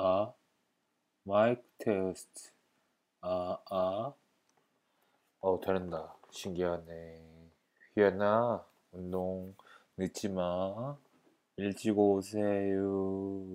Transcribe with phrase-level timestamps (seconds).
[0.00, 0.32] 아
[1.24, 2.52] 마이크 테스트.
[3.20, 4.14] 아 아.
[5.40, 6.14] 어 되는다.
[6.30, 7.50] 신기하네.
[7.96, 9.56] 휘연아 운동
[9.96, 10.96] 늦지 마.
[11.56, 13.47] 일찍 오세요.